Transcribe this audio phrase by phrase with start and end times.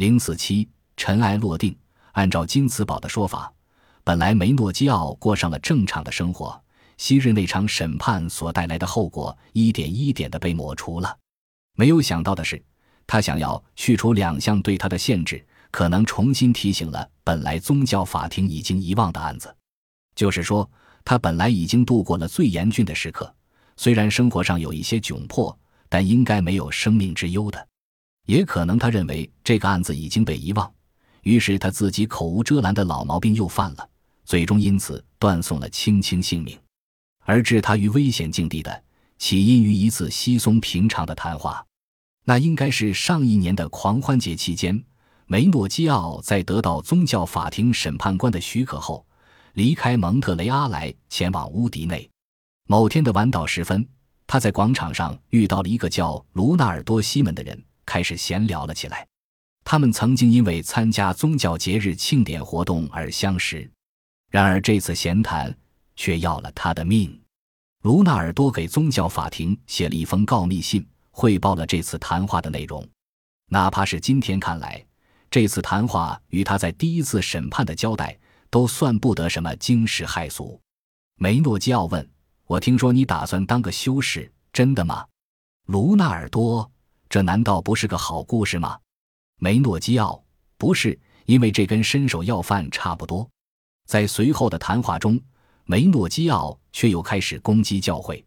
[0.00, 1.76] 零四七，尘埃落定。
[2.12, 3.52] 按照金茨堡的说法，
[4.02, 6.58] 本来梅诺基奥过上了正常的生活，
[6.96, 11.18] 昔日那场审判所带来的后果一点一点的被抹除了。
[11.76, 12.64] 没有想到的是，
[13.06, 19.54] 他想要去除两项对他的限制，可能重新提醒了本来宗教法庭已经遗忘的案子。
[20.14, 20.66] 就是说，
[21.04, 23.30] 他本来已经度过了最严峻的时刻，
[23.76, 25.54] 虽然生活上有一些窘迫，
[25.90, 27.68] 但应该没有生命之忧的。
[28.30, 30.72] 也可能他认为这个案子已经被遗忘，
[31.22, 33.88] 于是他自己口无遮拦的老毛病又犯了，
[34.24, 36.56] 最终因此断送了青青性命。
[37.24, 38.84] 而置他于危险境地的，
[39.18, 41.66] 起因于一次稀松平常的谈话，
[42.24, 44.80] 那应该是上一年的狂欢节期间，
[45.26, 49.04] 梅诺基奥在得到宗教法庭审判官的许可后，
[49.54, 52.08] 离开蒙特雷阿莱，前往乌迪内。
[52.68, 53.84] 某天的晚岛时分，
[54.28, 57.60] 他在广场上遇到了一个叫卢纳尔多·西门的人。
[57.90, 59.04] 开始闲聊了起来。
[59.64, 63.68] 他们曾经因为参加宗教节日庆典活动而相识，
[64.30, 65.52] 然而这次闲谈
[65.96, 67.20] 却要了他的命。
[67.82, 72.88] 卢纳尔多给宗教法庭写了一封告密信，汇报了这次谈话的内容。
[73.48, 74.86] 哪怕是今天看来，
[75.28, 78.16] 这次谈话与他在第一次审判的交代
[78.50, 80.60] 都算不得什么惊世骇俗。
[81.16, 82.08] 梅诺基奥问
[82.46, 85.04] ：“我听说你打算当个修士，真的吗？”
[85.66, 86.70] 卢纳尔多。
[87.10, 88.78] 这难道不是个好故事吗？
[89.40, 90.22] 梅诺基奥
[90.56, 93.28] 不是，因为这跟伸手要饭差不多。
[93.88, 95.20] 在随后的谈话中，
[95.64, 98.24] 梅诺基奥却又开始攻击教会，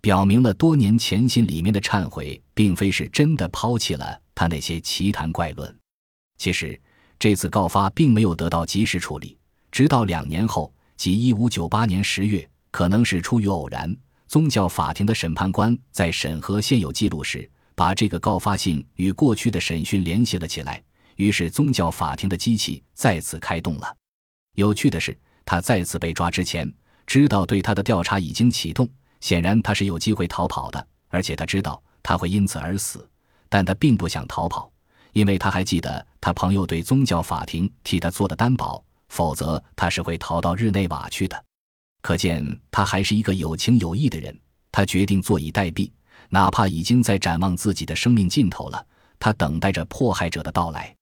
[0.00, 5.78] 表明了多年潜心里面的忏悔并非是真的抛弃了他那些奇谈怪论。
[6.38, 6.80] 其实
[7.18, 9.36] 这次告发并没有得到及时处理，
[9.70, 13.94] 直到两年后，即一五九八年十月，可能是出于偶然，
[14.28, 17.50] 宗教法庭的审判官在审核现有记录时。
[17.74, 20.82] 把这个告发信与过去的审讯联系了起来，
[21.16, 23.96] 于是宗教法庭的机器再次开动了。
[24.54, 26.72] 有趣的是，他再次被抓之前，
[27.06, 28.88] 知道对他的调查已经启动，
[29.20, 33.08] 显然他是有机会逃跑的，而且他知道他会因此而死，
[33.48, 34.70] 但他并不想逃跑，
[35.12, 41.44] 因为他还记得他朋友对宗教法庭替他做的担保，否则他是会逃到日内瓦去的。
[42.02, 44.38] 可见他还是一个有情有义的人，
[44.70, 45.90] 他决定坐以待毙。
[46.34, 48.86] 哪怕已经在展望自己的生命尽头了，
[49.20, 50.92] 他等待着迫害者的到来。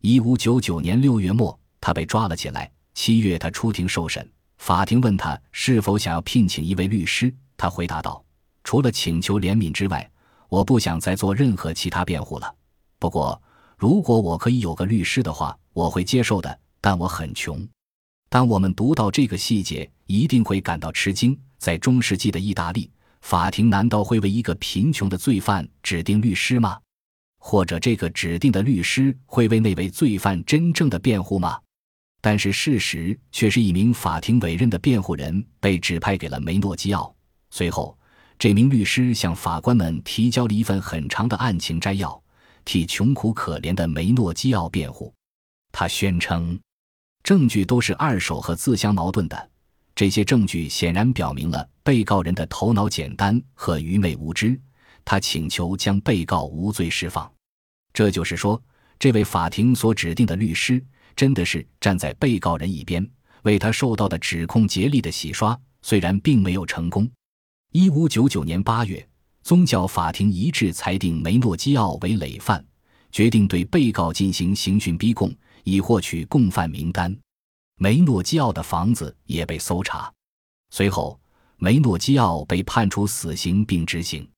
[0.00, 2.68] 一五九九年六月末，他被抓了起来。
[2.92, 4.28] 七月，他出庭受审。
[4.58, 8.24] 法庭问他是否想要聘请一位律师，他回答道
[8.64, 10.10] ：“除了请求怜悯之外，
[10.48, 12.52] 我不想再做任何其他辩护了。
[12.98, 13.40] 不过，
[13.78, 16.58] 如果我可以有个律师的话，我会接受的。
[16.80, 17.64] 但我很穷。”
[18.28, 21.38] 当我们读到这个细节，一定会感到吃惊。
[21.58, 22.90] 在中世纪的意大利。
[23.22, 26.78] 法庭难道会为一个贫穷的罪犯指定律师吗？
[27.38, 31.58] 或者这个指定的律师会为那位罪犯真正的辩护吗？
[32.20, 37.12] 但是事实却是一名法庭委任的辩护人被指派给了梅诺基奥。
[37.50, 37.98] 随后，
[38.38, 42.22] 这名律师向法官们提交了一份很长的案情摘要，
[42.64, 45.12] 替穷苦可怜的梅诺基奥辩护。
[45.72, 46.58] 他宣称，
[47.22, 49.50] 证据都是二手和自相矛盾的。
[50.02, 54.60] 这些证据显然表明了被告人的头脑简单和愚昧无知。
[55.04, 57.32] 他请求将被告无罪释放。
[57.92, 58.60] 这就是说，
[58.98, 63.08] 这位法庭所指定的律师真的是站在被告人一边，
[63.42, 65.56] 为他受到的指控竭力的洗刷。
[65.82, 67.08] 虽然并没有成功。
[67.70, 69.08] 一五九九年八月，
[69.44, 72.64] 宗教法庭一致裁定梅诺基奥为累犯，
[73.12, 77.16] 决定对被告进行刑讯逼供，以获取共犯名单。
[77.82, 80.14] 梅诺基奥的房子也被搜查，
[80.70, 81.18] 随后
[81.56, 84.30] 梅诺基奥被判处死刑并执行。